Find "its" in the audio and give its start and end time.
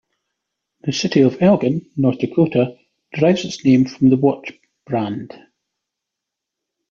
3.45-3.63